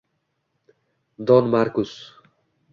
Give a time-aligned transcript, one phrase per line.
[1.27, 2.17] Don Markus